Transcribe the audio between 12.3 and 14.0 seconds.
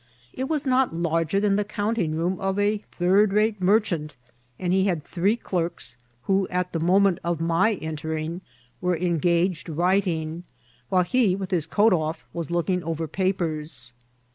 was looking over p^qpers.